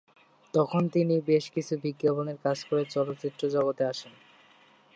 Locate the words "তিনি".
0.89-1.15